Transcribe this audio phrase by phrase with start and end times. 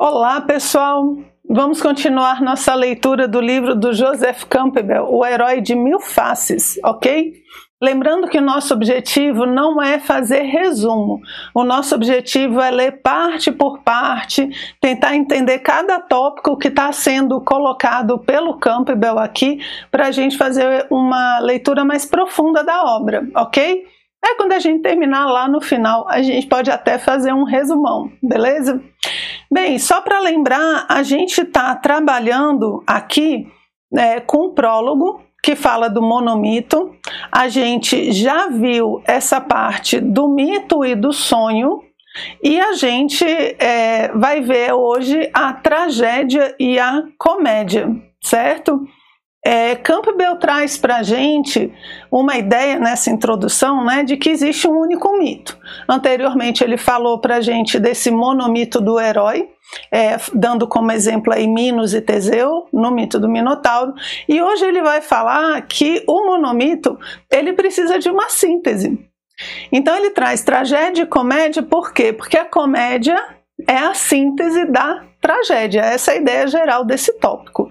[0.00, 1.16] Olá, pessoal!
[1.50, 7.32] Vamos continuar nossa leitura do livro do Joseph Campbell, O Herói de Mil Faces, ok?
[7.82, 11.20] Lembrando que o nosso objetivo não é fazer resumo,
[11.52, 14.48] o nosso objetivo é ler parte por parte,
[14.80, 19.58] tentar entender cada tópico que está sendo colocado pelo Campbell aqui,
[19.90, 23.84] para a gente fazer uma leitura mais profunda da obra, ok?
[24.24, 28.12] Aí quando a gente terminar lá no final, a gente pode até fazer um resumão,
[28.22, 28.80] beleza?
[29.50, 33.46] Bem, só para lembrar, a gente está trabalhando aqui
[33.96, 36.94] é, com o prólogo que fala do monomito.
[37.32, 41.82] A gente já viu essa parte do mito e do sonho,
[42.42, 47.88] e a gente é, vai ver hoje a tragédia e a comédia,
[48.20, 48.86] certo?
[49.44, 51.72] É, Campbell traz para a gente
[52.10, 55.56] uma ideia nessa introdução né, de que existe um único mito.
[55.88, 59.48] Anteriormente ele falou para a gente desse monomito do herói,
[59.92, 63.94] é, dando como exemplo aí Minos e Teseu, no mito do Minotauro,
[64.28, 66.98] e hoje ele vai falar que o monomito
[67.30, 68.98] ele precisa de uma síntese.
[69.70, 72.12] Então ele traz tragédia e comédia, por quê?
[72.12, 73.16] Porque a comédia
[73.68, 77.68] é a síntese da tragédia, essa é a ideia geral desse tópico.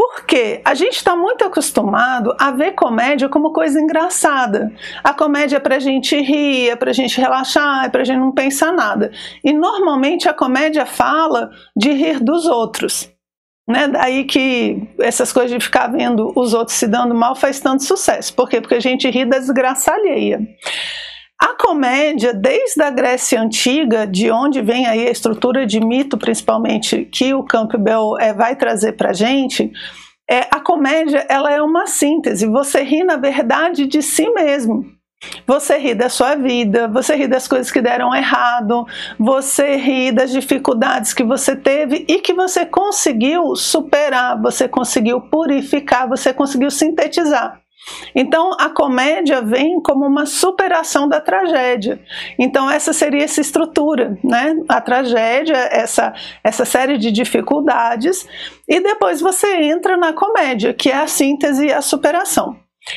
[0.00, 4.72] Porque a gente está muito acostumado a ver comédia como coisa engraçada.
[5.04, 8.04] A comédia é para a gente rir, é para a gente relaxar, é para a
[8.04, 9.12] gente não pensar nada.
[9.44, 13.10] E normalmente a comédia fala de rir dos outros.
[13.68, 13.88] Né?
[13.88, 18.32] Daí que essas coisas de ficar vendo os outros se dando mal faz tanto sucesso.
[18.32, 18.58] Por quê?
[18.58, 20.40] Porque a gente ri da desgraça alheia.
[21.60, 27.34] Comédia, desde a Grécia Antiga, de onde vem aí a estrutura de mito, principalmente, que
[27.34, 29.70] o Campbell é, vai trazer para gente,
[30.28, 32.46] é, a comédia ela é uma síntese.
[32.46, 34.86] Você ri, na verdade, de si mesmo.
[35.46, 38.86] Você ri da sua vida, você ri das coisas que deram errado,
[39.18, 46.08] você ri das dificuldades que você teve e que você conseguiu superar, você conseguiu purificar,
[46.08, 47.59] você conseguiu sintetizar.
[48.14, 52.00] Então a comédia vem como uma superação da tragédia.
[52.38, 54.56] Então essa seria essa estrutura, né?
[54.68, 58.26] A tragédia, essa essa série de dificuldades
[58.68, 62.56] e depois você entra na comédia, que é a síntese e a superação.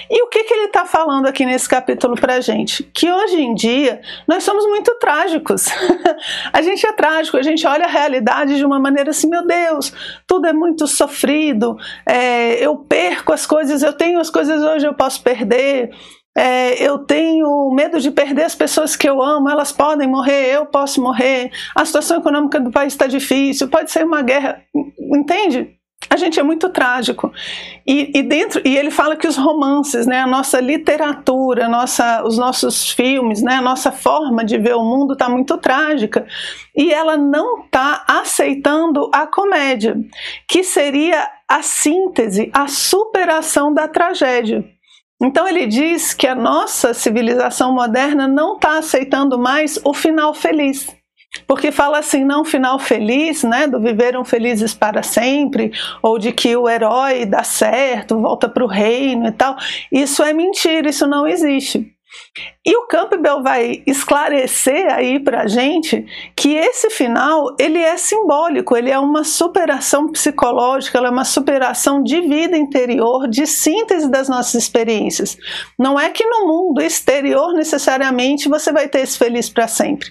[0.09, 2.83] E o que, que ele está falando aqui nesse capítulo para gente?
[2.83, 5.65] Que hoje em dia nós somos muito trágicos.
[6.53, 9.93] a gente é trágico, a gente olha a realidade de uma maneira assim: meu Deus,
[10.25, 11.77] tudo é muito sofrido,
[12.07, 15.91] é, eu perco as coisas, eu tenho as coisas hoje, eu posso perder.
[16.35, 20.65] É, eu tenho medo de perder as pessoas que eu amo, elas podem morrer, eu
[20.65, 24.59] posso morrer, a situação econômica do país está difícil, pode ser uma guerra,
[24.97, 25.77] entende?
[26.09, 27.31] A gente é muito trágico.
[27.85, 32.23] E, e, dentro e ele fala que os romances, né, a nossa literatura, a nossa,
[32.23, 36.25] os nossos filmes, né, a nossa forma de ver o mundo está muito trágica.
[36.75, 39.95] E ela não está aceitando a comédia,
[40.47, 44.63] que seria a síntese, a superação da tragédia.
[45.21, 50.87] Então ele diz que a nossa civilização moderna não está aceitando mais o final feliz.
[51.47, 55.71] Porque fala assim, não final feliz, né, do viveram felizes para sempre,
[56.01, 59.55] ou de que o herói dá certo, volta para o reino e tal.
[59.91, 61.91] Isso é mentira, isso não existe.
[62.65, 68.75] E o Campbell vai esclarecer aí para a gente que esse final ele é simbólico,
[68.75, 74.55] ele é uma superação psicológica, é uma superação de vida interior, de síntese das nossas
[74.55, 75.37] experiências.
[75.77, 80.09] Não é que no mundo exterior necessariamente você vai ter esse feliz para sempre,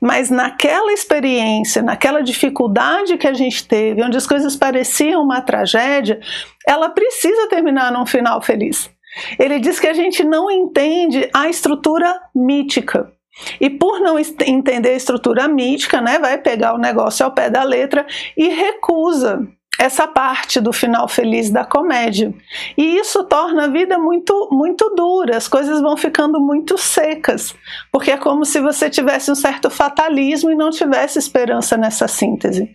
[0.00, 6.20] mas naquela experiência, naquela dificuldade que a gente teve, onde as coisas pareciam uma tragédia,
[6.66, 8.93] ela precisa terminar num final feliz.
[9.38, 13.12] Ele diz que a gente não entende a estrutura mítica.
[13.60, 17.64] E por não entender a estrutura mítica, né, vai pegar o negócio ao pé da
[17.64, 19.46] letra e recusa
[19.78, 22.32] essa parte do final feliz da comédia.
[22.76, 27.54] E isso torna a vida muito muito dura, as coisas vão ficando muito secas,
[27.90, 32.70] porque é como se você tivesse um certo fatalismo e não tivesse esperança nessa síntese.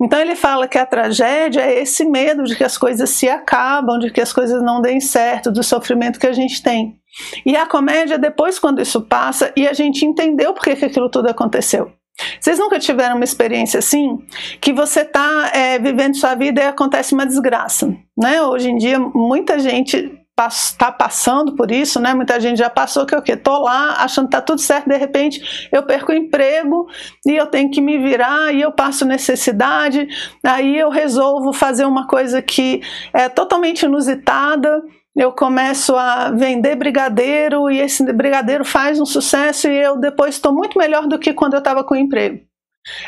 [0.00, 3.98] Então ele fala que a tragédia é esse medo de que as coisas se acabam,
[3.98, 7.00] de que as coisas não deem certo, do sofrimento que a gente tem.
[7.44, 11.28] E a comédia, depois, quando isso passa e a gente entendeu por que aquilo tudo
[11.28, 11.92] aconteceu.
[12.40, 14.18] Vocês nunca tiveram uma experiência assim?
[14.60, 18.42] Que você está é, vivendo sua vida e acontece uma desgraça, né?
[18.42, 22.14] Hoje em dia, muita gente está passando por isso, né?
[22.14, 24.96] Muita gente já passou que eu que tô lá achando que tá tudo certo, de
[24.96, 26.88] repente eu perco o emprego
[27.26, 30.08] e eu tenho que me virar e eu passo necessidade,
[30.42, 32.80] aí eu resolvo fazer uma coisa que
[33.12, 34.82] é totalmente inusitada
[35.16, 40.52] eu começo a vender brigadeiro e esse brigadeiro faz um sucesso e eu depois estou
[40.52, 42.40] muito melhor do que quando eu estava com emprego.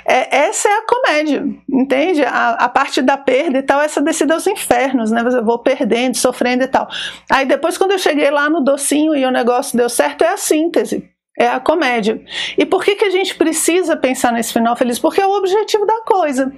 [0.07, 2.23] É, essa é a comédia, entende?
[2.25, 5.23] A, a, parte da perda e tal, essa descida aos infernos, né?
[5.25, 6.89] Eu vou perdendo, sofrendo e tal.
[7.31, 10.37] Aí depois, quando eu cheguei lá no docinho e o negócio deu certo, é a
[10.37, 11.12] síntese.
[11.39, 12.23] É a comédia.
[12.59, 14.99] E por que, que a gente precisa pensar nesse final feliz?
[14.99, 16.53] Porque é o objetivo da coisa.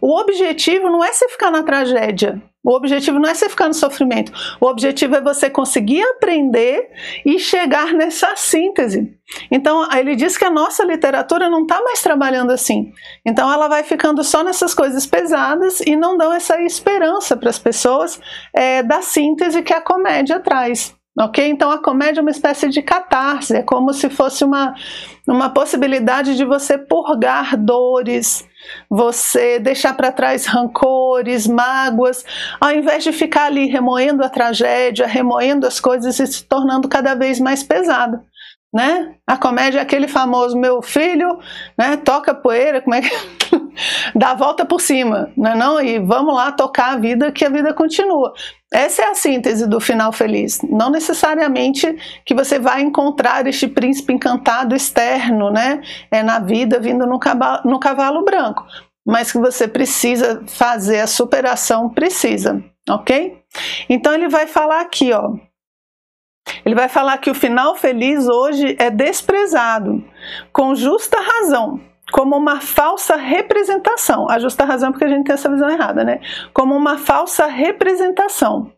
[0.00, 2.40] O objetivo não é você ficar na tragédia.
[2.62, 4.30] O objetivo não é você ficar no sofrimento.
[4.60, 6.90] O objetivo é você conseguir aprender
[7.24, 9.16] e chegar nessa síntese.
[9.50, 12.92] Então, ele diz que a nossa literatura não está mais trabalhando assim.
[13.24, 17.58] Então, ela vai ficando só nessas coisas pesadas e não dão essa esperança para as
[17.58, 18.20] pessoas
[18.54, 20.94] é, da síntese que a comédia traz.
[21.18, 21.46] Ok?
[21.48, 24.74] Então a comédia é uma espécie de catarse, é como se fosse uma,
[25.26, 28.46] uma possibilidade de você purgar dores,
[28.88, 32.24] você deixar para trás rancores, mágoas,
[32.60, 37.14] ao invés de ficar ali remoendo a tragédia, remoendo as coisas e se tornando cada
[37.14, 38.24] vez mais pesada.
[38.72, 39.16] Né?
[39.26, 41.40] A comédia é aquele famoso meu filho,
[41.76, 43.10] né, toca poeira, como é que
[44.14, 45.80] dá a volta por cima, né, não?
[45.80, 48.32] E vamos lá tocar a vida que a vida continua.
[48.72, 50.60] Essa é a síntese do final feliz.
[50.62, 55.82] Não necessariamente que você vai encontrar este príncipe encantado externo, né?
[56.08, 58.64] É na vida vindo no cavalo, no cavalo branco.
[59.04, 63.42] Mas que você precisa fazer a superação, precisa, ok?
[63.88, 65.32] Então ele vai falar aqui, ó.
[66.64, 70.02] Ele vai falar que o final feliz hoje é desprezado,
[70.52, 71.80] com justa razão
[72.10, 74.28] como uma falsa representação.
[74.28, 76.20] A justa razão porque a gente tem essa visão errada, né?
[76.52, 78.72] Como uma falsa representação.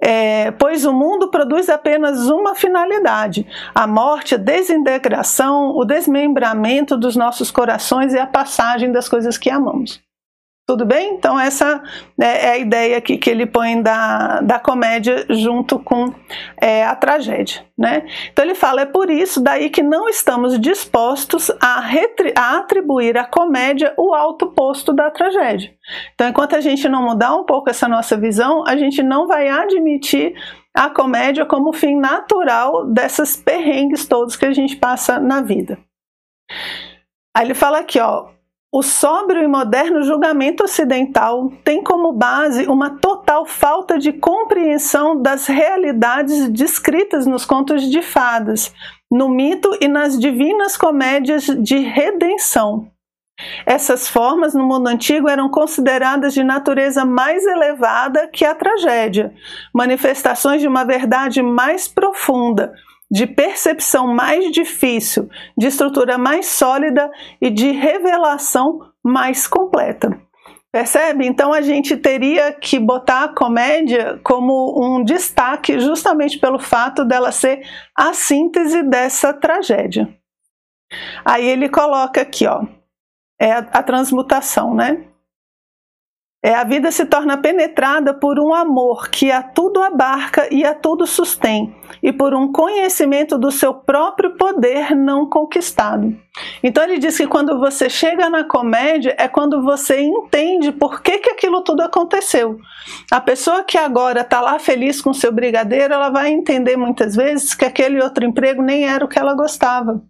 [0.00, 7.16] É, pois o mundo produz apenas uma finalidade: a morte, a desintegração, o desmembramento dos
[7.16, 10.00] nossos corações e a passagem das coisas que amamos.
[10.68, 11.14] Tudo bem?
[11.14, 11.82] Então, essa
[12.20, 16.12] é, é a ideia aqui que ele põe da, da comédia junto com
[16.60, 17.64] é, a tragédia.
[17.76, 18.06] Né?
[18.30, 21.82] Então, ele fala: é por isso daí que não estamos dispostos a,
[22.36, 25.74] a atribuir à comédia o alto posto da tragédia.
[26.12, 29.48] Então, enquanto a gente não mudar um pouco essa nossa visão, a gente não vai
[29.48, 30.34] admitir
[30.74, 35.78] a comédia como fim natural dessas perrengues todos que a gente passa na vida.
[37.34, 38.36] Aí ele fala aqui, ó,
[38.70, 45.46] o sóbrio e moderno julgamento ocidental tem como base uma total falta de compreensão das
[45.46, 48.72] realidades descritas nos contos de fadas,
[49.10, 52.90] no mito e nas divinas comédias de redenção.
[53.64, 59.32] Essas formas no mundo antigo eram consideradas de natureza mais elevada que a tragédia,
[59.72, 62.74] manifestações de uma verdade mais profunda,
[63.10, 67.10] de percepção mais difícil, de estrutura mais sólida
[67.40, 70.20] e de revelação mais completa.
[70.70, 71.26] Percebe?
[71.26, 77.32] Então a gente teria que botar a comédia como um destaque justamente pelo fato dela
[77.32, 77.62] ser
[77.96, 80.08] a síntese dessa tragédia.
[81.24, 82.62] Aí ele coloca aqui, ó,
[83.40, 85.06] é a, a transmutação, né?
[86.40, 90.72] É, a vida se torna penetrada por um amor que a tudo abarca e a
[90.72, 96.16] tudo sustém, e por um conhecimento do seu próprio poder não conquistado.
[96.62, 101.18] Então ele diz que quando você chega na comédia é quando você entende por que,
[101.18, 102.56] que aquilo tudo aconteceu.
[103.10, 107.52] A pessoa que agora está lá feliz com seu brigadeiro, ela vai entender muitas vezes
[107.52, 110.00] que aquele outro emprego nem era o que ela gostava.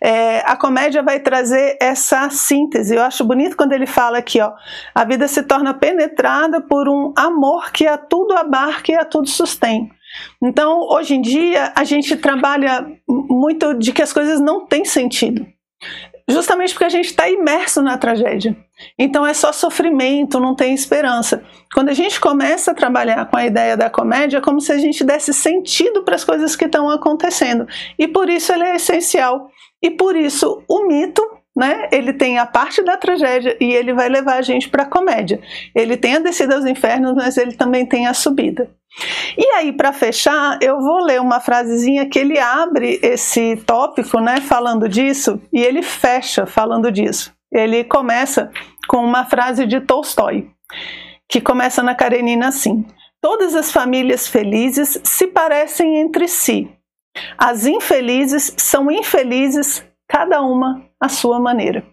[0.00, 2.94] É, a comédia vai trazer essa síntese.
[2.94, 4.52] Eu acho bonito quando ele fala aqui, ó,
[4.94, 9.28] a vida se torna penetrada por um amor que a tudo abarca e a tudo
[9.28, 9.90] sustém.
[10.42, 15.46] Então, hoje em dia, a gente trabalha muito de que as coisas não têm sentido.
[16.28, 18.56] Justamente porque a gente está imerso na tragédia.
[18.98, 21.44] Então é só sofrimento, não tem esperança.
[21.72, 24.78] Quando a gente começa a trabalhar com a ideia da comédia, é como se a
[24.78, 27.66] gente desse sentido para as coisas que estão acontecendo.
[27.98, 29.50] E por isso ele é essencial.
[29.82, 31.22] E por isso o mito,
[31.56, 34.88] né, ele tem a parte da tragédia e ele vai levar a gente para a
[34.88, 35.40] comédia.
[35.74, 38.68] Ele tem a descida aos infernos, mas ele também tem a subida.
[39.36, 44.40] E aí, para fechar, eu vou ler uma frasezinha que ele abre esse tópico, né,
[44.40, 47.32] falando disso, e ele fecha falando disso.
[47.52, 48.50] Ele começa
[48.88, 50.48] com uma frase de Tolstói,
[51.28, 52.84] que começa na Karenina assim:
[53.20, 56.68] Todas as famílias felizes se parecem entre si,
[57.38, 61.84] as infelizes são infelizes, cada uma à sua maneira.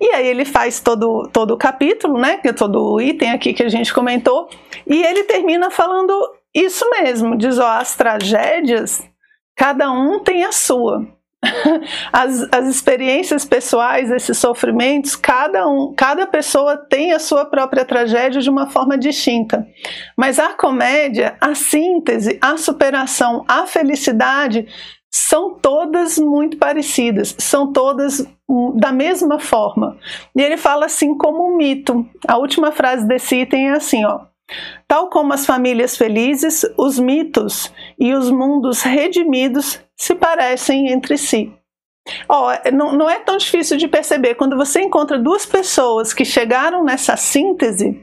[0.00, 2.40] E aí ele faz todo, todo o capítulo, né?
[2.44, 4.48] É todo o item aqui que a gente comentou,
[4.86, 6.12] e ele termina falando
[6.54, 9.02] isso mesmo, diz ó, as tragédias,
[9.56, 11.06] cada um tem a sua.
[12.12, 18.40] As, as experiências pessoais, esses sofrimentos, cada um, cada pessoa tem a sua própria tragédia
[18.40, 19.64] de uma forma distinta.
[20.16, 24.66] Mas a comédia, a síntese, a superação, a felicidade
[25.10, 29.98] são todas muito parecidas, são todas hum, da mesma forma.
[30.36, 32.06] E ele fala assim como um mito.
[32.26, 34.20] A última frase desse item é assim, ó.
[34.86, 41.52] Tal como as famílias felizes, os mitos e os mundos redimidos se parecem entre si.
[42.28, 44.34] Oh, não, não é tão difícil de perceber.
[44.34, 48.02] Quando você encontra duas pessoas que chegaram nessa síntese,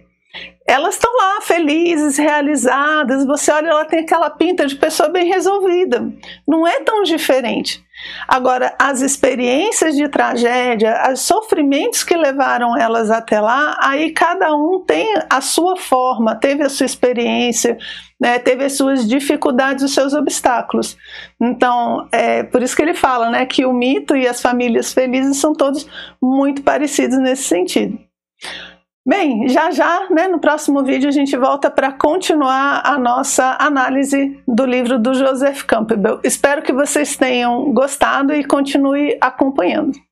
[0.68, 3.26] elas estão lá felizes, realizadas.
[3.26, 6.12] Você olha, ela tem aquela pinta de pessoa bem resolvida.
[6.48, 7.84] Não é tão diferente.
[8.28, 14.84] Agora, as experiências de tragédia, os sofrimentos que levaram elas até lá, aí cada um
[14.86, 17.78] tem a sua forma, teve a sua experiência,
[18.20, 20.98] né, teve as suas dificuldades, os seus obstáculos.
[21.40, 25.38] Então, é por isso que ele fala né, que o mito e as famílias felizes
[25.38, 25.88] são todos
[26.22, 27.98] muito parecidos nesse sentido.
[29.08, 34.42] Bem, já já, né, no próximo vídeo, a gente volta para continuar a nossa análise
[34.48, 36.20] do livro do Joseph Campbell.
[36.24, 40.05] Espero que vocês tenham gostado e continue acompanhando.